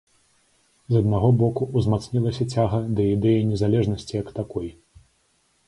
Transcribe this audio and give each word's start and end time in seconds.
З 0.93 1.01
аднаго 1.03 1.29
боку, 1.41 1.67
узмацнілася 1.81 2.49
цяга 2.55 2.81
да 3.01 3.07
ідэі 3.13 3.47
незалежнасці 3.53 4.13
як 4.21 4.35
такой. 4.43 4.67